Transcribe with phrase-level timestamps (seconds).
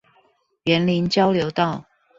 [0.63, 1.85] 員林交流道